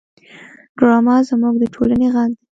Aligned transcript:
ډرامه 0.77 1.15
زموږ 1.29 1.55
د 1.59 1.63
ټولنې 1.73 2.07
غږ 2.15 2.29
دی 2.37 2.43